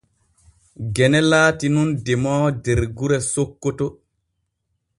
Gene 0.99 1.19
laati 1.33 1.67
nun 1.75 1.91
demoowo 2.07 2.49
der 2.69 2.81
gure 3.03 3.21
Sokkoto. 3.27 3.91